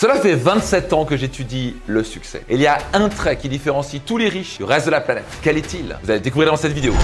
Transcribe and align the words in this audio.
Cela 0.00 0.14
fait 0.14 0.34
27 0.34 0.94
ans 0.94 1.04
que 1.04 1.14
j'étudie 1.14 1.76
le 1.86 2.02
succès. 2.02 2.42
Il 2.48 2.58
y 2.58 2.66
a 2.66 2.78
un 2.94 3.10
trait 3.10 3.36
qui 3.36 3.50
différencie 3.50 4.00
tous 4.02 4.16
les 4.16 4.30
riches 4.30 4.56
du 4.56 4.64
reste 4.64 4.86
de 4.86 4.92
la 4.92 5.02
planète. 5.02 5.26
Quel 5.42 5.58
est-il? 5.58 5.94
Vous 6.02 6.10
allez 6.10 6.20
le 6.20 6.24
découvrir 6.24 6.50
dans 6.50 6.56
cette 6.56 6.72
vidéo. 6.72 6.94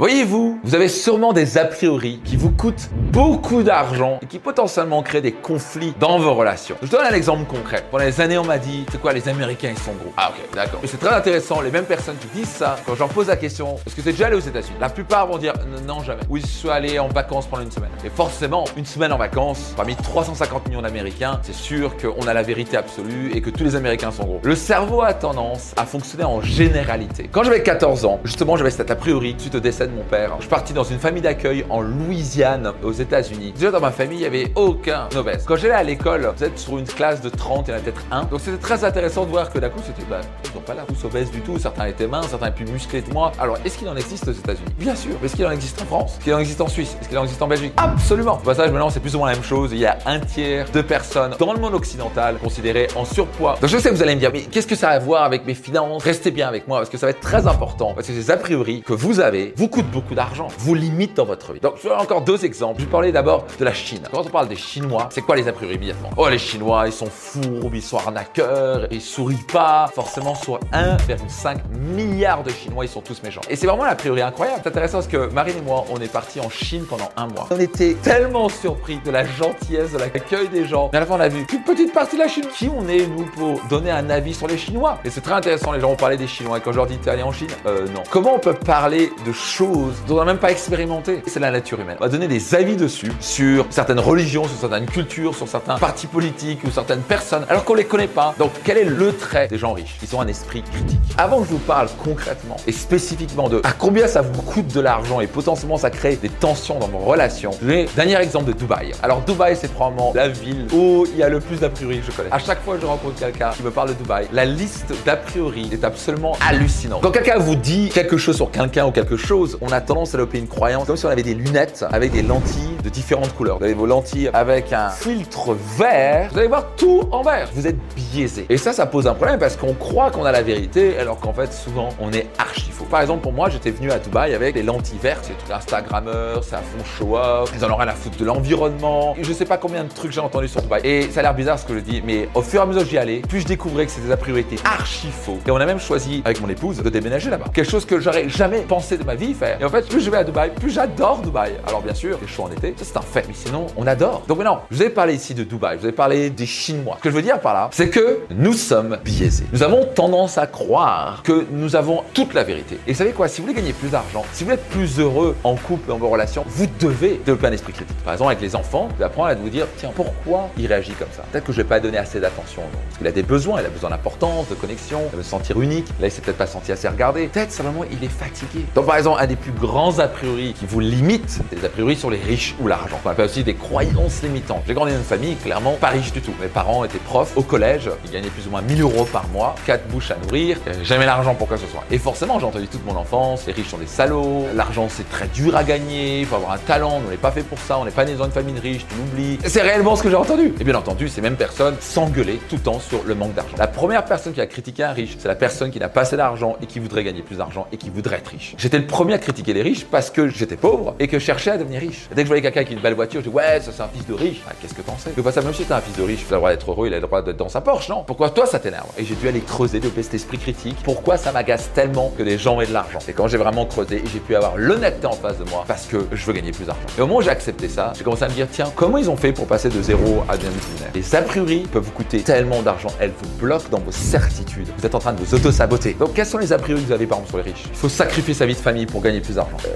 Voyez-vous, 0.00 0.60
vous 0.62 0.74
avez 0.76 0.86
sûrement 0.86 1.32
des 1.32 1.58
a 1.58 1.64
priori 1.64 2.20
qui 2.24 2.36
vous 2.36 2.52
coûtent 2.52 2.88
beaucoup 3.10 3.64
d'argent 3.64 4.20
et 4.22 4.26
qui 4.26 4.38
potentiellement 4.38 5.02
créent 5.02 5.20
des 5.20 5.32
conflits 5.32 5.92
dans 5.98 6.20
vos 6.20 6.34
relations. 6.34 6.76
Je 6.82 6.88
donne 6.88 7.04
un 7.04 7.14
exemple 7.16 7.46
concret. 7.46 7.84
Pendant 7.90 8.04
les 8.04 8.20
années, 8.20 8.38
on 8.38 8.44
m'a 8.44 8.58
dit, 8.58 8.86
c'est 8.92 9.00
quoi, 9.00 9.12
les 9.12 9.28
Américains, 9.28 9.70
ils 9.76 9.82
sont 9.82 9.90
gros. 9.94 10.12
Ah 10.16 10.30
ok, 10.30 10.54
d'accord. 10.54 10.78
Mais 10.82 10.86
c'est 10.86 10.98
très 10.98 11.12
intéressant, 11.12 11.60
les 11.62 11.72
mêmes 11.72 11.84
personnes 11.84 12.14
qui 12.18 12.28
disent 12.28 12.48
ça, 12.48 12.76
quand 12.86 12.94
j'en 12.94 13.08
pose 13.08 13.26
la 13.26 13.34
question, 13.34 13.74
est-ce 13.84 13.96
que 13.96 14.00
tu 14.00 14.10
es 14.10 14.12
déjà 14.12 14.28
allé 14.28 14.36
aux 14.36 14.38
États-Unis? 14.38 14.76
La 14.80 14.88
plupart 14.88 15.26
vont 15.26 15.36
dire, 15.36 15.54
non, 15.84 16.04
jamais. 16.04 16.22
Ou 16.30 16.36
ils 16.36 16.46
sont 16.46 16.68
allés 16.68 17.00
en 17.00 17.08
vacances 17.08 17.48
pendant 17.48 17.64
une 17.64 17.72
semaine. 17.72 17.90
Et 18.04 18.08
forcément, 18.08 18.66
une 18.76 18.86
semaine 18.86 19.12
en 19.12 19.18
vacances, 19.18 19.72
parmi 19.76 19.96
350 19.96 20.68
millions 20.68 20.82
d'Américains, 20.82 21.40
c'est 21.42 21.52
sûr 21.52 21.96
qu'on 21.96 22.24
a 22.28 22.34
la 22.34 22.44
vérité 22.44 22.76
absolue 22.76 23.32
et 23.34 23.40
que 23.40 23.50
tous 23.50 23.64
les 23.64 23.74
Américains 23.74 24.12
sont 24.12 24.26
gros. 24.26 24.40
Le 24.44 24.54
cerveau 24.54 25.02
a 25.02 25.12
tendance 25.12 25.74
à 25.76 25.86
fonctionner 25.86 26.22
en 26.22 26.40
généralité. 26.40 27.28
Quand 27.32 27.42
j'avais 27.42 27.64
14 27.64 28.04
ans, 28.04 28.20
justement, 28.22 28.56
j'avais 28.56 28.70
cet 28.70 28.92
a 28.92 28.94
priori 28.94 29.34
suite 29.38 29.56
au 29.56 29.60
décès 29.60 29.87
de 29.88 29.94
mon 29.96 30.02
père. 30.02 30.32
Je 30.36 30.42
suis 30.42 30.50
parti 30.50 30.72
dans 30.72 30.84
une 30.84 30.98
famille 30.98 31.22
d'accueil 31.22 31.64
en 31.70 31.80
Louisiane, 31.80 32.72
aux 32.82 32.92
États-Unis. 32.92 33.52
Déjà, 33.54 33.70
dans 33.70 33.80
ma 33.80 33.90
famille, 33.90 34.18
il 34.18 34.20
n'y 34.20 34.26
avait 34.26 34.52
aucun 34.54 35.08
obèse. 35.16 35.44
Quand 35.46 35.56
j'allais 35.56 35.74
à 35.74 35.82
l'école, 35.82 36.32
vous 36.36 36.44
êtes 36.44 36.58
sur 36.58 36.78
une 36.78 36.86
classe 36.86 37.20
de 37.20 37.28
30, 37.28 37.68
il 37.68 37.70
y 37.70 37.74
en 37.74 37.76
a 37.76 37.80
peut-être 37.80 38.02
un. 38.10 38.24
Donc, 38.24 38.40
c'était 38.40 38.58
très 38.58 38.84
intéressant 38.84 39.24
de 39.24 39.30
voir 39.30 39.50
que 39.50 39.58
d'un 39.58 39.68
coup, 39.68 39.80
c'était, 39.84 40.08
bah, 40.08 40.20
ils 40.44 40.50
sont 40.50 40.60
pas 40.60 40.74
là 40.74 40.84
tous 40.86 41.06
obèses 41.06 41.30
du 41.30 41.40
tout. 41.40 41.58
Certains 41.58 41.86
étaient 41.86 42.06
minces, 42.06 42.28
certains 42.28 42.50
plus 42.50 42.66
musclés 42.66 43.02
que 43.02 43.12
moi. 43.12 43.32
Alors, 43.38 43.58
est-ce 43.64 43.78
qu'il 43.78 43.88
en 43.88 43.96
existe 43.96 44.28
aux 44.28 44.32
États-Unis? 44.32 44.70
Bien 44.78 44.94
sûr. 44.94 45.12
Est-ce 45.24 45.36
qu'il 45.36 45.46
en 45.46 45.50
existe 45.50 45.80
en 45.82 45.86
France? 45.86 46.14
Est-ce 46.16 46.24
qu'il 46.24 46.34
en 46.34 46.38
existe 46.38 46.60
en 46.60 46.68
Suisse? 46.68 46.96
Est-ce 47.00 47.08
qu'il 47.08 47.18
en 47.18 47.24
existe 47.24 47.42
en 47.42 47.48
Belgique? 47.48 47.72
Absolument. 47.76 48.34
Au 48.34 48.46
passage, 48.46 48.70
maintenant, 48.70 48.90
c'est 48.90 49.00
plus 49.00 49.14
ou 49.14 49.18
moins 49.18 49.28
la 49.30 49.34
même 49.34 49.44
chose. 49.44 49.70
Il 49.72 49.78
y 49.78 49.86
a 49.86 49.98
un 50.06 50.20
tiers 50.20 50.70
de 50.70 50.82
personnes 50.82 51.34
dans 51.38 51.52
le 51.52 51.60
monde 51.60 51.74
occidental 51.74 52.36
considérées 52.38 52.88
en 52.94 53.04
surpoids. 53.04 53.56
Donc, 53.60 53.70
je 53.70 53.78
sais 53.78 53.90
que 53.90 53.94
vous 53.94 54.02
allez 54.02 54.14
me 54.14 54.20
dire, 54.20 54.30
mais 54.32 54.42
qu'est-ce 54.42 54.66
que 54.66 54.76
ça 54.76 54.90
a 54.90 54.92
à 54.92 54.98
voir 54.98 55.24
avec 55.24 55.46
mes 55.46 55.54
finances? 55.54 56.02
Restez 56.02 56.30
bien 56.30 56.48
avec 56.48 56.66
moi 56.66 56.78
parce 56.78 56.90
que 56.90 56.98
ça 56.98 57.06
va 57.06 57.10
être 57.10 57.20
très 57.20 57.46
important. 57.46 57.92
Parce 57.94 58.06
que 58.06 58.12
ces 58.12 58.30
a 58.30 58.36
priori 58.36 58.82
que 58.82 58.92
vous 58.92 59.20
avez 59.20 59.54
vous 59.56 59.68
beaucoup 59.82 60.14
d'argent, 60.14 60.48
vous 60.58 60.74
limitent 60.74 61.16
dans 61.16 61.24
votre 61.24 61.52
vie. 61.52 61.60
Donc, 61.60 61.74
je 61.82 61.88
vais 61.88 61.94
encore 61.94 62.22
deux 62.22 62.44
exemples. 62.44 62.80
Je 62.80 62.84
vais 62.84 62.90
parler 62.90 63.12
d'abord 63.12 63.44
de 63.58 63.64
la 63.64 63.72
Chine. 63.72 64.02
Quand 64.10 64.20
on 64.26 64.30
parle 64.30 64.48
des 64.48 64.56
Chinois, 64.56 65.08
c'est 65.10 65.22
quoi 65.22 65.36
les 65.36 65.48
a 65.48 65.52
priori 65.52 65.76
immédiatement? 65.76 66.10
Oh, 66.16 66.28
les 66.28 66.38
Chinois, 66.38 66.84
ils 66.86 66.92
sont 66.92 67.06
fourbes, 67.10 67.74
ils 67.74 67.82
sont 67.82 67.98
arnaqueurs, 67.98 68.88
ils 68.90 69.00
sourient 69.00 69.36
pas. 69.52 69.90
Forcément, 69.94 70.34
sur 70.34 70.58
1,5 70.72 71.56
milliard 71.78 72.42
de 72.42 72.50
Chinois, 72.50 72.84
ils 72.84 72.88
sont 72.88 73.00
tous 73.00 73.22
méchants. 73.22 73.40
Et 73.48 73.56
c'est 73.56 73.66
vraiment 73.66 73.84
la 73.84 73.94
priori 73.96 74.22
incroyable. 74.22 74.60
C'est 74.62 74.68
intéressant 74.68 74.98
parce 74.98 75.08
que 75.08 75.32
Marine 75.32 75.58
et 75.58 75.62
moi, 75.62 75.84
on 75.90 76.00
est 76.00 76.12
partis 76.12 76.40
en 76.40 76.50
Chine 76.50 76.84
pendant 76.88 77.08
un 77.16 77.26
mois. 77.26 77.46
On 77.50 77.58
était 77.60 77.94
tellement 78.02 78.48
surpris 78.48 78.98
de 79.04 79.10
la 79.10 79.24
gentillesse, 79.24 79.92
de 79.92 79.98
l'accueil 79.98 80.48
des 80.48 80.64
gens. 80.66 80.90
Mais 80.92 80.98
à 80.98 81.00
la 81.00 81.06
fin, 81.06 81.16
on 81.16 81.20
a 81.20 81.28
vu 81.28 81.44
qu'une 81.46 81.62
petite 81.62 81.92
partie 81.92 82.16
de 82.16 82.22
la 82.22 82.28
Chine. 82.28 82.44
Qui 82.54 82.68
on 82.68 82.88
est, 82.88 83.06
nous, 83.06 83.24
pour 83.36 83.60
donner 83.68 83.90
un 83.90 84.10
avis 84.10 84.34
sur 84.34 84.46
les 84.46 84.58
Chinois? 84.58 84.98
Et 85.04 85.10
c'est 85.10 85.20
très 85.20 85.34
intéressant. 85.34 85.72
Les 85.72 85.80
gens 85.80 85.90
ont 85.90 85.96
parlé 85.96 86.16
des 86.16 86.26
Chinois. 86.26 86.58
Et 86.58 86.60
quand 86.60 86.72
je 86.72 86.76
leur 86.76 86.86
dis, 86.86 86.98
t'es 86.98 87.10
allé 87.10 87.22
en 87.22 87.32
Chine 87.32 87.48
Euh, 87.66 87.86
non. 87.94 88.02
Comment 88.10 88.34
on 88.34 88.38
peut 88.38 88.54
parler 88.54 89.10
de 89.26 89.32
choses 89.32 89.67
dont 90.06 90.14
on 90.14 90.16
n'a 90.16 90.24
même 90.24 90.38
pas 90.38 90.50
expérimenté 90.50 91.22
C'est 91.26 91.40
la 91.40 91.50
nature 91.50 91.80
humaine. 91.80 91.96
On 92.00 92.04
va 92.04 92.10
donner 92.10 92.28
des 92.28 92.54
avis 92.54 92.76
dessus, 92.76 93.12
sur 93.20 93.66
certaines 93.70 94.00
religions, 94.00 94.44
sur 94.44 94.58
certaines 94.58 94.86
cultures, 94.86 95.34
sur 95.34 95.48
certains 95.48 95.76
partis 95.76 96.06
politiques 96.06 96.60
ou 96.64 96.70
certaines 96.70 97.00
personnes, 97.00 97.44
alors 97.48 97.64
qu'on 97.64 97.74
les 97.74 97.84
connaît 97.84 98.06
pas. 98.06 98.34
Donc, 98.38 98.52
quel 98.64 98.78
est 98.78 98.84
le 98.84 99.12
trait 99.12 99.48
des 99.48 99.58
gens 99.58 99.72
riches? 99.72 99.96
Ils 100.02 100.16
ont 100.16 100.20
un 100.20 100.26
esprit 100.28 100.62
critique. 100.62 101.00
Avant 101.16 101.40
que 101.40 101.46
je 101.46 101.52
vous 101.52 101.58
parle 101.58 101.88
concrètement 102.02 102.56
et 102.66 102.72
spécifiquement 102.72 103.48
de 103.48 103.60
à 103.64 103.72
combien 103.72 104.06
ça 104.06 104.22
vous 104.22 104.42
coûte 104.42 104.68
de 104.68 104.80
l'argent 104.80 105.20
et 105.20 105.26
potentiellement 105.26 105.76
ça 105.76 105.90
crée 105.90 106.16
des 106.16 106.28
tensions 106.28 106.78
dans 106.78 106.88
vos 106.88 106.98
relations, 106.98 107.50
je 107.60 107.66
vais 107.66 107.86
dernier 107.96 108.16
exemple 108.16 108.46
de 108.46 108.52
Dubaï. 108.52 108.92
Alors, 109.02 109.20
Dubaï, 109.22 109.56
c'est 109.56 109.72
probablement 109.72 110.12
la 110.14 110.28
ville 110.28 110.66
où 110.72 111.06
il 111.12 111.18
y 111.18 111.22
a 111.22 111.28
le 111.28 111.40
plus 111.40 111.60
d'a 111.60 111.68
priori 111.68 112.00
que 112.00 112.06
je 112.06 112.16
connais. 112.16 112.32
À 112.32 112.38
chaque 112.38 112.62
fois 112.62 112.76
que 112.76 112.82
je 112.82 112.86
rencontre 112.86 113.16
quelqu'un 113.16 113.50
qui 113.50 113.62
me 113.62 113.70
parle 113.70 113.90
de 113.90 113.94
Dubaï, 113.94 114.28
la 114.32 114.44
liste 114.44 114.92
d'a 115.04 115.16
priori 115.16 115.68
est 115.72 115.84
absolument 115.84 116.36
hallucinante. 116.48 117.02
Quand 117.02 117.10
quelqu'un 117.10 117.38
vous 117.38 117.56
dit 117.56 117.90
quelque 117.90 118.16
chose 118.16 118.36
sur 118.36 118.50
quelqu'un 118.50 118.86
ou 118.86 118.92
quelque 118.92 119.16
chose, 119.16 119.57
on 119.60 119.68
a 119.72 119.80
tendance 119.80 120.10
à 120.10 120.12
développer 120.12 120.38
une 120.38 120.48
croyance 120.48 120.86
comme 120.86 120.96
si 120.96 121.06
on 121.06 121.10
avait 121.10 121.22
des 121.22 121.34
lunettes 121.34 121.84
avec 121.90 122.12
des 122.12 122.22
lentilles 122.22 122.77
de 122.88 122.92
différentes 122.92 123.34
couleurs. 123.34 123.58
Vous 123.58 123.64
avez 123.64 123.74
vos 123.74 123.86
lentilles 123.86 124.30
avec 124.32 124.72
un 124.72 124.88
filtre 124.88 125.54
vert, 125.76 126.30
vous 126.32 126.38
allez 126.38 126.48
voir 126.48 126.64
tout 126.76 127.02
en 127.12 127.22
vert. 127.22 127.48
Vous 127.54 127.66
êtes 127.66 127.76
biaisé. 127.94 128.46
Et 128.48 128.56
ça, 128.56 128.72
ça 128.72 128.86
pose 128.86 129.06
un 129.06 129.14
problème 129.14 129.38
parce 129.38 129.56
qu'on 129.56 129.74
croit 129.74 130.10
qu'on 130.10 130.24
a 130.24 130.32
la 130.32 130.42
vérité 130.42 130.98
alors 130.98 131.18
qu'en 131.20 131.32
fait, 131.32 131.52
souvent, 131.52 131.90
on 132.00 132.12
est 132.12 132.26
archi 132.38 132.70
faux. 132.70 132.84
Par 132.84 133.02
exemple, 133.02 133.22
pour 133.22 133.32
moi, 133.32 133.50
j'étais 133.50 133.70
venu 133.70 133.90
à 133.90 133.98
Dubaï 133.98 134.34
avec 134.34 134.54
des 134.54 134.62
lentilles 134.62 134.98
vertes. 135.02 135.24
C'est 135.28 135.46
tout 135.46 135.52
Instagrammeur, 135.52 136.38
à 136.38 136.56
fond 136.56 136.84
show-off. 136.98 137.52
Ils 137.54 137.64
en 137.64 137.70
ont 137.70 137.76
rien 137.76 137.88
à 137.88 137.92
foutre 137.92 138.16
de 138.16 138.24
l'environnement. 138.24 139.14
Je 139.20 139.32
sais 139.32 139.44
pas 139.44 139.58
combien 139.58 139.84
de 139.84 139.92
trucs 139.92 140.12
j'ai 140.12 140.20
entendu 140.20 140.48
sur 140.48 140.62
Dubaï. 140.62 140.80
Et 140.84 141.10
ça 141.10 141.20
a 141.20 141.22
l'air 141.24 141.34
bizarre 141.34 141.58
ce 141.58 141.66
que 141.66 141.74
je 141.74 141.80
dis, 141.80 142.02
mais 142.04 142.28
au 142.34 142.42
fur 142.42 142.60
et 142.60 142.62
à 142.62 142.66
mesure 142.66 142.82
que 142.82 142.88
j'y 142.88 142.98
allais, 142.98 143.20
plus 143.20 143.40
je 143.40 143.46
découvrais 143.46 143.84
que 143.84 143.92
c'était 143.92 144.06
des 144.06 144.12
a 144.12 144.16
priori 144.16 144.46
archi 144.64 145.08
faux. 145.10 145.38
Et 145.46 145.50
on 145.50 145.56
a 145.56 145.66
même 145.66 145.80
choisi 145.80 146.22
avec 146.24 146.40
mon 146.40 146.48
épouse 146.48 146.78
de 146.82 146.88
déménager 146.88 147.28
là-bas. 147.28 147.46
Quelque 147.52 147.70
chose 147.70 147.84
que 147.84 148.00
j'aurais 148.00 148.28
jamais 148.28 148.60
pensé 148.60 148.96
de 148.96 149.04
ma 149.04 149.14
vie 149.14 149.34
faire. 149.34 149.60
Et 149.60 149.64
en 149.64 149.68
fait, 149.68 149.86
plus 149.88 150.00
je 150.00 150.10
vais 150.10 150.18
à 150.18 150.24
Dubaï, 150.24 150.50
plus 150.50 150.70
j'adore 150.70 151.18
Dubaï. 151.18 151.52
Alors 151.66 151.82
bien 151.82 151.94
sûr, 151.94 152.18
c'est 152.20 152.28
chaud 152.28 152.44
en 152.44 152.50
été, 152.50 152.74
ça 152.76 152.77
c'est 152.84 152.96
un 152.96 153.02
fait. 153.02 153.24
Mais 153.28 153.34
sinon, 153.34 153.66
on 153.76 153.86
adore. 153.86 154.22
Donc 154.28 154.38
maintenant, 154.38 154.62
je 154.70 154.76
vous 154.76 154.82
ai 154.82 154.90
parlé 154.90 155.14
ici 155.14 155.34
de 155.34 155.44
Dubaï, 155.44 155.76
je 155.76 155.82
vous 155.82 155.88
ai 155.88 155.92
parlé 155.92 156.30
des 156.30 156.46
Chinois. 156.46 156.96
Ce 156.98 157.02
que 157.02 157.10
je 157.10 157.14
veux 157.14 157.22
dire 157.22 157.40
par 157.40 157.54
là, 157.54 157.68
c'est 157.72 157.90
que 157.90 158.20
nous 158.30 158.52
sommes 158.52 158.98
biaisés. 159.04 159.46
Nous 159.52 159.62
avons 159.62 159.84
tendance 159.84 160.38
à 160.38 160.46
croire 160.46 161.22
que 161.22 161.46
nous 161.50 161.76
avons 161.76 162.02
toute 162.14 162.34
la 162.34 162.44
vérité. 162.44 162.78
Et 162.86 162.92
vous 162.92 162.98
savez 162.98 163.12
quoi? 163.12 163.28
Si 163.28 163.40
vous 163.40 163.46
voulez 163.46 163.56
gagner 163.56 163.72
plus 163.72 163.88
d'argent, 163.88 164.24
si 164.32 164.44
vous 164.44 164.50
voulez 164.50 164.60
être 164.60 164.68
plus 164.68 164.98
heureux 164.98 165.36
en 165.44 165.54
couple, 165.56 165.92
en 165.92 165.98
vos 165.98 166.08
relations, 166.08 166.44
vous 166.46 166.66
devez 166.80 167.20
développer 167.24 167.46
un 167.46 167.52
esprit 167.52 167.72
critique. 167.72 167.96
Par 168.04 168.14
exemple, 168.14 168.32
avec 168.32 168.42
les 168.42 168.56
enfants, 168.56 168.88
vous 168.96 169.02
apprendre 169.02 169.28
à 169.28 169.34
vous 169.34 169.48
dire, 169.48 169.66
tiens, 169.76 169.90
pourquoi 169.94 170.48
il 170.56 170.66
réagit 170.66 170.92
comme 170.92 171.08
ça? 171.16 171.22
Peut-être 171.30 171.44
que 171.44 171.52
je 171.52 171.58
vais 171.58 171.68
pas 171.68 171.80
donner 171.80 171.98
assez 171.98 172.20
d'attention. 172.20 172.62
Parce 172.86 172.98
qu'il 172.98 173.06
a 173.06 173.12
des 173.12 173.22
besoins, 173.22 173.60
il 173.60 173.66
a 173.66 173.70
besoin 173.70 173.90
d'importance, 173.90 174.48
de 174.48 174.54
connexion, 174.54 175.00
il 175.12 175.16
veut 175.16 175.22
se 175.22 175.30
sentir 175.30 175.60
unique. 175.60 175.86
Là, 176.00 176.08
il 176.08 176.10
s'est 176.10 176.22
peut-être 176.22 176.38
pas 176.38 176.46
senti 176.46 176.72
assez 176.72 176.88
regardé. 176.88 177.28
Peut-être 177.28 177.52
simplement, 177.52 177.84
il 177.90 178.02
est 178.04 178.10
fatigué. 178.10 178.64
Donc, 178.74 178.86
par 178.86 178.96
exemple, 178.96 179.20
un 179.22 179.26
des 179.26 179.36
plus 179.36 179.52
grands 179.52 179.98
a 179.98 180.08
priori 180.08 180.54
qui 180.58 180.66
vous 180.66 180.80
limite, 180.80 181.40
c'est 181.50 181.56
les 181.56 181.64
a 181.64 181.68
priori 181.68 181.96
sur 181.96 182.10
les 182.10 182.18
riches 182.18 182.54
ou 182.60 182.66
l'argent. 182.66 183.00
On 183.04 183.10
appelle 183.10 183.26
aussi 183.26 183.44
des 183.44 183.54
croyances 183.54 184.22
limitantes. 184.22 184.62
J'ai 184.66 184.74
grandi 184.74 184.92
dans 184.92 184.98
une 184.98 185.04
famille 185.04 185.36
clairement 185.36 185.72
pas 185.72 185.88
riche 185.88 186.12
du 186.12 186.20
tout. 186.20 186.34
Mes 186.40 186.48
parents 186.48 186.84
étaient 186.84 186.98
profs 186.98 187.36
au 187.36 187.42
collège, 187.42 187.90
ils 188.04 188.10
gagnaient 188.10 188.28
plus 188.28 188.46
ou 188.46 188.50
moins 188.50 188.62
1000 188.62 188.82
euros 188.82 189.06
par 189.12 189.26
mois, 189.28 189.54
quatre 189.66 189.86
bouches 189.88 190.10
à 190.10 190.16
nourrir, 190.16 190.58
jamais 190.82 191.06
l'argent 191.06 191.34
pour 191.34 191.48
quoi 191.48 191.56
que 191.56 191.64
ce 191.64 191.70
soit. 191.70 191.84
Et 191.90 191.98
forcément, 191.98 192.38
j'ai 192.38 192.46
entendu 192.46 192.68
toute 192.68 192.84
mon 192.84 192.96
enfance, 192.96 193.46
les 193.46 193.52
riches 193.52 193.68
sont 193.68 193.78
des 193.78 193.86
salauds, 193.86 194.46
l'argent 194.54 194.88
c'est 194.88 195.08
très 195.08 195.28
dur 195.28 195.56
à 195.56 195.64
gagner, 195.64 196.20
il 196.20 196.26
faut 196.26 196.36
avoir 196.36 196.52
un 196.52 196.58
talent, 196.58 197.00
on 197.06 197.10
n'est 197.10 197.16
pas 197.16 197.30
fait 197.30 197.42
pour 197.42 197.58
ça, 197.58 197.78
on 197.78 197.84
n'est 197.84 197.90
pas 197.90 198.04
né 198.04 198.14
dans 198.14 198.24
une 198.24 198.32
famille 198.32 198.58
riche, 198.58 198.86
tu 198.88 198.94
l'oublies. 198.96 199.38
C'est 199.44 199.62
réellement 199.62 199.96
ce 199.96 200.02
que 200.02 200.10
j'ai 200.10 200.16
entendu. 200.16 200.54
Et 200.60 200.64
bien 200.64 200.74
entendu, 200.74 201.08
ces 201.08 201.20
mêmes 201.20 201.36
personnes 201.36 201.76
s'engueulaient 201.80 202.38
tout 202.48 202.56
le 202.56 202.62
temps 202.62 202.80
sur 202.80 203.02
le 203.04 203.14
manque 203.14 203.34
d'argent. 203.34 203.54
La 203.58 203.66
première 203.66 204.04
personne 204.04 204.32
qui 204.32 204.40
a 204.40 204.46
critiqué 204.46 204.82
un 204.82 204.92
riche, 204.92 205.16
c'est 205.18 205.28
la 205.28 205.34
personne 205.34 205.70
qui 205.70 205.78
n'a 205.78 205.88
pas 205.88 206.02
assez 206.02 206.16
d'argent 206.16 206.56
et 206.62 206.66
qui 206.66 206.78
voudrait 206.78 207.04
gagner 207.04 207.22
plus 207.22 207.36
d'argent 207.36 207.66
et 207.72 207.76
qui 207.76 207.90
voudrait 207.90 208.16
être 208.16 208.28
riche. 208.28 208.54
J'étais 208.58 208.78
le 208.78 208.86
premier 208.86 209.14
à 209.14 209.18
critiquer 209.18 209.52
les 209.52 209.62
riches 209.62 209.84
parce 209.84 210.10
que 210.10 210.28
j'étais 210.28 210.56
pauvre 210.56 210.94
et 210.98 211.08
que 211.08 211.18
je 211.18 211.24
cherchais 211.24 211.50
à 211.50 211.58
devenir 211.58 211.80
riche. 211.80 212.08
Dès 212.10 212.22
que 212.22 212.22
je 212.22 212.28
voyais 212.28 212.42
quelqu'un 212.50 212.64
qui 212.68 212.74
a 212.74 212.76
une 212.76 212.82
belle 212.82 212.94
voiture, 212.94 213.20
je 213.22 213.28
dis 213.28 213.34
ouais, 213.34 213.60
ça 213.60 213.70
c'est 213.74 213.82
un 213.82 213.88
fils 213.88 214.06
de 214.06 214.14
riche. 214.14 214.40
Ah, 214.48 214.52
Qu'est-ce 214.60 214.74
que 214.74 214.82
t'en 214.82 214.96
sais? 214.98 215.10
Je 215.16 215.20
vois 215.20 215.32
ça 215.32 215.40
même 215.42 215.54
si 215.54 215.64
t'es 215.64 215.72
un 215.72 215.80
fils 215.80 215.96
de 215.96 216.02
riche, 216.02 216.20
il 216.22 216.26
a 216.26 216.36
le 216.36 216.36
droit 216.38 216.50
d'être 216.50 216.70
heureux, 216.70 216.86
il 216.86 216.94
a 216.94 216.96
le 216.96 217.02
droit 217.06 217.22
d'être 217.22 217.36
dans 217.36 217.48
sa 217.48 217.60
Porsche, 217.60 217.88
non? 217.88 218.04
Pourquoi 218.06 218.30
toi 218.30 218.46
ça 218.46 218.58
t'énerve? 218.58 218.86
Et 218.98 219.04
j'ai 219.04 219.14
dû 219.14 219.28
aller 219.28 219.40
creuser, 219.40 219.80
développer 219.80 220.02
cet 220.02 220.14
esprit 220.14 220.38
critique. 220.38 220.76
Pourquoi 220.84 221.16
ça 221.16 221.32
m'agace 221.32 221.70
tellement 221.74 222.12
que 222.16 222.22
les 222.22 222.38
gens 222.38 222.60
aient 222.60 222.66
de 222.66 222.72
l'argent? 222.72 222.98
Et 223.08 223.12
quand 223.12 223.28
j'ai 223.28 223.38
vraiment 223.38 223.66
creusé 223.66 224.02
j'ai 224.12 224.20
pu 224.20 224.34
avoir 224.36 224.56
l'honnêteté 224.56 225.06
en 225.06 225.12
face 225.12 225.38
de 225.38 225.44
moi 225.50 225.64
parce 225.66 225.86
que 225.86 226.06
je 226.12 226.24
veux 226.26 226.32
gagner 226.32 226.52
plus 226.52 226.64
d'argent. 226.64 226.80
Et 226.96 227.00
au 227.00 227.06
moment 227.06 227.18
où 227.20 227.22
j'ai 227.22 227.30
accepté 227.30 227.68
ça, 227.68 227.92
j'ai 227.96 228.04
commencé 228.04 228.24
à 228.24 228.28
me 228.28 228.34
dire 228.34 228.46
tiens, 228.50 228.70
comment 228.74 228.98
ils 228.98 229.10
ont 229.10 229.16
fait 229.16 229.32
pour 229.32 229.46
passer 229.46 229.68
de 229.68 229.80
zéro 229.82 230.22
à 230.28 230.36
bien 230.36 230.50
millionnaire? 230.50 230.90
Les 230.94 231.14
a 231.14 231.22
priori 231.22 231.66
peuvent 231.70 231.82
vous 231.82 231.92
coûter 231.92 232.20
tellement 232.22 232.62
d'argent, 232.62 232.88
elles 233.00 233.12
vous 233.22 233.28
bloquent 233.38 233.68
dans 233.70 233.80
vos 233.80 233.92
certitudes. 233.92 234.68
Vous 234.78 234.86
êtes 234.86 234.94
en 234.94 234.98
train 234.98 235.12
de 235.12 235.18
vous 235.18 235.34
auto-saboter. 235.34 235.94
Donc 235.94 236.14
quels 236.14 236.26
sont 236.26 236.38
les 236.38 236.52
a 236.52 236.58
priori 236.58 236.82
que 236.82 236.86
vous 236.86 236.92
avez 236.92 237.06
par 237.06 237.18
exemple 237.18 237.30
sur 237.30 237.38
les 237.38 237.52
riches? 237.52 237.64
Il 237.70 237.76
faut 237.76 237.88
sacrifier 237.88 238.34
sa 238.34 238.46
vie 238.46 238.54
de 238.54 238.60
famille 238.60 238.86
pour 238.86 239.00
gagner 239.02 239.20
plus 239.20 239.34
d'argent. 239.36 239.56
Euh, 239.66 239.70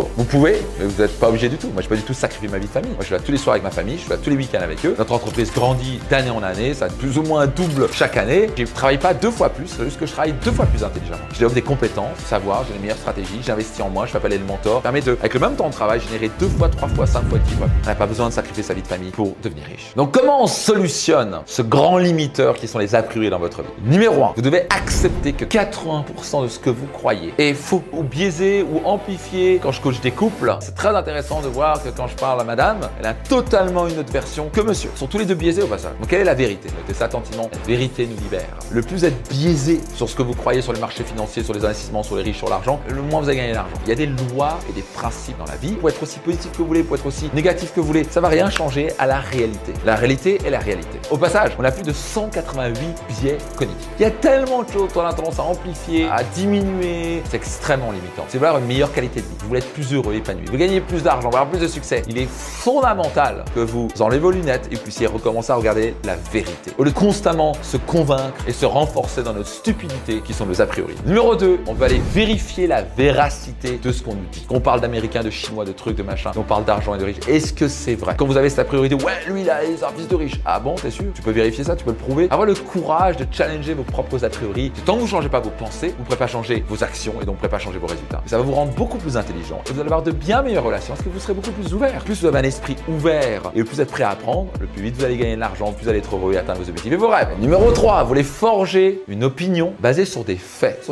Vous 0.00 0.24
pouvez, 0.24 0.56
mais 0.78 0.86
vous 0.86 1.02
n'êtes 1.02 1.18
pas 1.20 1.28
obligé 1.28 1.50
du 1.50 1.58
tout. 1.58 1.68
Moi, 1.68 1.82
je 1.82 1.88
peux 1.88 1.94
pas 1.94 2.00
du 2.00 2.06
tout 2.06 2.14
sacrifier 2.14 2.48
ma 2.48 2.56
vie 2.56 2.66
de 2.66 2.70
famille. 2.70 2.92
Moi, 2.92 3.00
je 3.00 3.06
suis 3.06 3.14
là 3.14 3.20
tous 3.20 3.30
les 3.30 3.36
soirs 3.36 3.54
avec 3.54 3.62
ma 3.62 3.70
famille, 3.70 3.96
je 3.96 4.02
suis 4.02 4.10
là 4.10 4.16
tous 4.16 4.30
les 4.30 4.36
week-ends 4.36 4.62
avec 4.62 4.84
eux. 4.86 4.94
Notre 4.96 5.12
entreprise 5.12 5.52
grandit 5.52 6.00
d'année 6.08 6.30
en 6.30 6.42
année, 6.42 6.72
ça 6.72 6.88
plus 6.88 7.18
ou 7.18 7.22
moins 7.22 7.46
double 7.46 7.88
chaque 7.92 8.16
année. 8.16 8.48
Je 8.56 8.64
travaille 8.64 8.96
pas 8.96 9.12
deux 9.12 9.30
fois 9.30 9.50
plus, 9.50 9.66
c'est 9.66 9.84
juste 9.84 10.00
que 10.00 10.06
je 10.06 10.12
travaille 10.12 10.34
deux 10.44 10.50
fois 10.50 10.64
plus 10.64 10.82
intelligemment. 10.82 11.18
Je 11.32 11.34
développe 11.34 11.54
des 11.54 11.62
compétences, 11.62 12.16
savoir, 12.26 12.64
j'ai 12.66 12.72
les 12.72 12.78
meilleures 12.78 12.96
stratégies, 12.96 13.40
j'investis 13.44 13.82
en 13.82 13.90
moi, 13.90 14.06
je 14.06 14.12
fais 14.12 14.16
appel 14.16 14.32
le 14.32 14.46
mentor. 14.46 14.76
Ça 14.76 14.82
permet 14.82 15.02
de, 15.02 15.12
avec 15.20 15.34
le 15.34 15.40
même 15.40 15.56
temps 15.56 15.68
de 15.68 15.74
travail, 15.74 16.00
générer 16.00 16.30
deux 16.40 16.48
fois, 16.48 16.70
trois 16.70 16.88
fois, 16.88 17.06
cinq 17.06 17.28
fois, 17.28 17.38
dix 17.38 17.54
fois. 17.54 17.66
On 17.82 17.86
n'a 17.86 17.94
pas 17.94 18.06
besoin 18.06 18.28
de 18.28 18.32
sacrifier 18.32 18.62
sa 18.62 18.72
vie 18.72 18.82
de 18.82 18.86
famille 18.86 19.10
pour 19.10 19.34
devenir 19.42 19.64
riche. 19.66 19.92
Donc, 19.96 20.12
comment 20.12 20.42
on 20.44 20.46
solutionne 20.46 21.40
ce 21.44 21.60
grand 21.60 21.98
limiteur 21.98 22.54
qui 22.54 22.66
sont 22.66 22.78
les 22.78 22.94
a 22.94 23.02
dans 23.02 23.38
votre 23.38 23.60
vie? 23.60 23.68
Numéro 23.84 24.24
1, 24.24 24.32
vous 24.36 24.42
devez 24.42 24.62
accepter 24.70 25.34
que 25.34 25.44
80% 25.44 26.44
de 26.44 26.48
ce 26.48 26.58
que 26.58 26.70
vous 26.70 26.86
croyez 26.86 27.34
est 27.36 27.52
faux 27.52 27.82
ou 27.92 28.02
biaisé 28.02 28.62
ou 28.62 28.80
amplifié. 28.86 29.60
Quand 29.62 29.72
je 29.72 29.81
coach 29.82 30.00
des 30.00 30.12
couples, 30.12 30.56
c'est 30.60 30.74
très 30.74 30.94
intéressant 30.94 31.42
de 31.42 31.48
voir 31.48 31.82
que 31.82 31.88
quand 31.88 32.06
je 32.06 32.14
parle 32.14 32.40
à 32.40 32.44
madame, 32.44 32.78
elle 33.00 33.06
a 33.06 33.14
totalement 33.14 33.88
une 33.88 33.98
autre 33.98 34.12
version 34.12 34.48
que 34.50 34.60
monsieur. 34.60 34.90
Ils 34.94 34.98
sont 34.98 35.06
tous 35.08 35.18
les 35.18 35.26
deux 35.26 35.34
biaisés 35.34 35.62
au 35.62 35.66
passage. 35.66 35.92
Donc 35.98 36.08
quelle 36.08 36.20
est 36.20 36.24
la 36.24 36.34
vérité? 36.34 36.68
Notez 36.78 36.94
ça 36.94 37.06
attentivement. 37.06 37.50
La 37.52 37.66
vérité 37.66 38.06
nous 38.06 38.16
libère. 38.16 38.46
Le 38.70 38.80
plus 38.82 39.04
être 39.04 39.28
biaisé 39.28 39.80
sur 39.94 40.08
ce 40.08 40.14
que 40.14 40.22
vous 40.22 40.34
croyez 40.34 40.62
sur 40.62 40.72
les 40.72 40.80
marchés 40.80 41.02
financiers, 41.02 41.42
sur 41.42 41.52
les 41.52 41.64
investissements, 41.64 42.02
sur 42.02 42.16
les 42.16 42.22
riches, 42.22 42.38
sur 42.38 42.48
l'argent, 42.48 42.80
le 42.88 43.02
moins 43.02 43.20
vous 43.20 43.28
allez 43.28 43.38
gagner 43.38 43.52
d'argent. 43.52 43.74
Il 43.84 43.88
y 43.88 43.92
a 43.92 43.96
des 43.96 44.06
lois 44.06 44.58
et 44.70 44.72
des 44.72 44.82
principes 44.82 45.38
dans 45.38 45.46
la 45.46 45.56
vie. 45.56 45.72
Pour 45.72 45.88
être 45.88 46.02
aussi 46.02 46.20
positif 46.20 46.52
que 46.52 46.58
vous 46.58 46.66
voulez, 46.66 46.84
pour 46.84 46.96
être 46.96 47.06
aussi 47.06 47.28
négatif 47.34 47.74
que 47.74 47.80
vous 47.80 47.86
voulez, 47.86 48.04
ça 48.04 48.20
va 48.20 48.28
rien 48.28 48.50
changer 48.50 48.92
à 48.98 49.06
la 49.06 49.18
réalité. 49.18 49.72
La 49.84 49.96
réalité 49.96 50.38
est 50.44 50.50
la 50.50 50.60
réalité. 50.60 51.00
Au 51.10 51.18
passage, 51.18 51.52
on 51.58 51.64
a 51.64 51.72
plus 51.72 51.82
de 51.82 51.92
188 51.92 52.78
biais 53.20 53.38
cognitifs. 53.56 53.88
Il 53.98 54.02
y 54.02 54.06
a 54.06 54.10
tellement 54.10 54.62
de 54.62 54.70
choses 54.70 54.92
qu'on 54.92 55.04
a 55.04 55.12
tendance 55.12 55.40
à 55.40 55.42
amplifier, 55.42 56.08
à 56.08 56.22
diminuer. 56.22 57.22
C'est 57.28 57.36
extrêmement 57.36 57.90
limitant. 57.90 58.26
Voulez 58.28 58.48
avoir 58.48 58.62
une 58.62 58.68
meilleure 58.68 58.92
qualité 58.92 59.20
de 59.20 59.26
vie, 59.26 59.34
vous 59.38 59.48
voulez 59.48 59.61
plus 59.62 59.92
heureux, 59.92 60.14
épanoui, 60.14 60.44
vous 60.50 60.56
gagnez 60.56 60.80
plus 60.80 61.02
d'argent, 61.02 61.28
avoir 61.28 61.48
plus 61.48 61.60
de 61.60 61.68
succès, 61.68 62.02
il 62.08 62.18
est 62.18 62.28
fondamental 62.28 63.44
que 63.54 63.60
vous 63.60 63.88
enlevez 64.00 64.18
vos 64.18 64.30
lunettes 64.30 64.68
et 64.70 64.76
puissiez 64.76 65.06
recommencer 65.06 65.52
à 65.52 65.56
regarder 65.56 65.94
la 66.04 66.16
vérité. 66.32 66.72
Au 66.78 66.84
lieu 66.84 66.90
de 66.90 66.96
constamment 66.96 67.52
se 67.62 67.76
convaincre 67.76 68.36
et 68.46 68.52
se 68.52 68.66
renforcer 68.66 69.22
dans 69.22 69.32
notre 69.32 69.48
stupidité 69.48 70.20
qui 70.20 70.32
sont 70.32 70.46
nos 70.46 70.60
a 70.60 70.66
priori. 70.66 70.94
Numéro 71.06 71.36
2, 71.36 71.60
on 71.66 71.74
va 71.74 71.86
aller 71.86 72.00
vérifier 72.12 72.66
la 72.66 72.82
véracité 72.82 73.78
de 73.82 73.92
ce 73.92 74.02
qu'on 74.02 74.14
nous 74.14 74.26
dit. 74.30 74.44
Qu'on 74.46 74.60
parle 74.60 74.80
d'américains, 74.80 75.22
de 75.22 75.30
chinois, 75.30 75.64
de 75.64 75.72
trucs, 75.72 75.96
de 75.96 76.02
machin, 76.02 76.32
on 76.36 76.42
parle 76.42 76.64
d'argent 76.64 76.94
et 76.94 76.98
de 76.98 77.04
riches. 77.04 77.28
Est-ce 77.28 77.52
que 77.52 77.68
c'est 77.68 77.94
vrai? 77.94 78.14
Quand 78.16 78.26
vous 78.26 78.36
avez 78.36 78.48
cette 78.48 78.60
a 78.60 78.64
priori, 78.64 78.92
ouais, 78.94 79.12
lui, 79.28 79.42
il 79.42 79.50
a 79.50 79.62
les 79.62 79.78
services 79.78 80.08
de 80.08 80.16
riches. 80.16 80.40
Ah 80.44 80.60
bon, 80.60 80.74
t'es 80.74 80.90
sûr? 80.90 81.06
Tu 81.14 81.22
peux 81.22 81.30
vérifier 81.30 81.64
ça, 81.64 81.76
tu 81.76 81.84
peux 81.84 81.90
le 81.90 81.96
prouver. 81.96 82.28
Avoir 82.30 82.46
le 82.46 82.54
courage 82.54 83.16
de 83.16 83.26
challenger 83.30 83.74
vos 83.74 83.82
propres 83.82 84.24
a 84.24 84.28
priori. 84.28 84.70
Tant 84.84 84.94
que 84.94 84.98
vous 84.98 85.06
ne 85.06 85.10
changez 85.10 85.28
pas 85.28 85.40
vos 85.40 85.50
pensées, 85.50 85.88
vous 85.88 86.00
ne 86.00 86.04
pourrez 86.04 86.18
pas 86.18 86.26
changer 86.26 86.64
vos 86.68 86.82
actions 86.84 87.14
et 87.20 87.24
donc 87.24 87.26
vous 87.26 87.32
ne 87.32 87.36
pourrez 87.36 87.48
pas 87.48 87.58
changer 87.58 87.78
vos 87.78 87.86
résultats. 87.86 88.22
Ça 88.26 88.36
va 88.36 88.42
vous 88.42 88.52
rendre 88.52 88.72
beaucoup 88.72 88.98
plus 88.98 89.16
intelligent 89.16 89.51
vous 89.66 89.80
allez 89.80 89.82
avoir 89.82 90.02
de 90.02 90.12
bien 90.12 90.42
meilleures 90.42 90.64
relations 90.64 90.94
parce 90.94 91.04
que 91.04 91.08
vous 91.08 91.20
serez 91.20 91.34
beaucoup 91.34 91.50
plus 91.50 91.74
ouvert. 91.74 92.04
Plus 92.04 92.20
vous 92.20 92.26
avez 92.26 92.38
un 92.38 92.42
esprit 92.42 92.76
ouvert 92.88 93.50
et 93.54 93.62
plus 93.64 93.74
vous 93.74 93.80
êtes 93.80 93.90
prêt 93.90 94.04
à 94.04 94.10
apprendre, 94.10 94.50
le 94.60 94.66
plus 94.66 94.82
vite 94.82 94.96
vous 94.96 95.04
allez 95.04 95.16
gagner 95.16 95.34
de 95.34 95.40
l'argent, 95.40 95.72
plus 95.72 95.84
vous 95.84 95.88
allez 95.88 95.98
être 95.98 96.12
et 96.32 96.36
atteindre 96.36 96.60
vos 96.60 96.68
objectifs 96.68 96.92
et 96.92 96.96
vos 96.96 97.08
rêves. 97.08 97.28
Numéro 97.40 97.70
3, 97.72 98.02
vous 98.02 98.08
voulez 98.08 98.22
forger 98.22 99.02
une 99.08 99.24
opinion 99.24 99.72
basée 99.80 100.04
sur 100.04 100.24
des 100.24 100.36
faits. 100.36 100.84